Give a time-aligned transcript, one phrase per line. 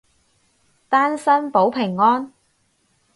[0.89, 2.33] 單身保平安